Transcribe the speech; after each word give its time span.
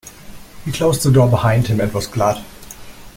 He 0.65 0.71
closed 0.71 1.03
the 1.03 1.11
door 1.11 1.29
behind 1.29 1.67
him, 1.67 1.79
and 1.79 1.93
was 1.93 2.07
glad. 2.07 2.43